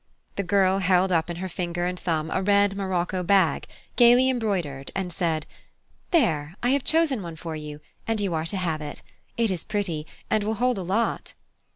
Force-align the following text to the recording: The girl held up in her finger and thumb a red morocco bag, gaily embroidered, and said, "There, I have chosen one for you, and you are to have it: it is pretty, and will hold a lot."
The 0.35 0.41
girl 0.41 0.79
held 0.79 1.11
up 1.11 1.29
in 1.29 1.35
her 1.35 1.47
finger 1.47 1.85
and 1.85 1.99
thumb 1.99 2.31
a 2.31 2.41
red 2.41 2.75
morocco 2.75 3.21
bag, 3.21 3.67
gaily 3.95 4.31
embroidered, 4.31 4.89
and 4.95 5.13
said, 5.13 5.45
"There, 6.09 6.55
I 6.63 6.69
have 6.71 6.83
chosen 6.83 7.21
one 7.21 7.35
for 7.35 7.55
you, 7.55 7.81
and 8.07 8.19
you 8.19 8.33
are 8.33 8.45
to 8.45 8.57
have 8.57 8.81
it: 8.81 9.03
it 9.37 9.51
is 9.51 9.63
pretty, 9.63 10.07
and 10.27 10.43
will 10.43 10.55
hold 10.55 10.79
a 10.79 10.81
lot." 10.81 11.35